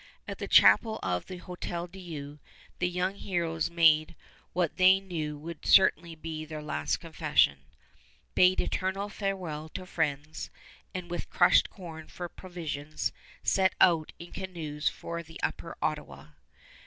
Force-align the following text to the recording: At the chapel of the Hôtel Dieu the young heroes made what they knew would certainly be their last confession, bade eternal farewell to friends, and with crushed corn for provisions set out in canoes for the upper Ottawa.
At 0.27 0.39
the 0.39 0.47
chapel 0.47 0.99
of 1.03 1.27
the 1.27 1.41
Hôtel 1.41 1.91
Dieu 1.91 2.39
the 2.79 2.89
young 2.89 3.13
heroes 3.13 3.69
made 3.69 4.15
what 4.51 4.77
they 4.77 4.99
knew 4.99 5.37
would 5.37 5.63
certainly 5.63 6.15
be 6.15 6.43
their 6.43 6.63
last 6.63 6.97
confession, 6.99 7.59
bade 8.33 8.59
eternal 8.59 9.09
farewell 9.09 9.69
to 9.75 9.85
friends, 9.85 10.49
and 10.91 11.11
with 11.11 11.29
crushed 11.29 11.69
corn 11.69 12.07
for 12.07 12.27
provisions 12.27 13.13
set 13.43 13.75
out 13.79 14.11
in 14.17 14.31
canoes 14.31 14.89
for 14.89 15.21
the 15.21 15.39
upper 15.43 15.77
Ottawa. 15.83 16.29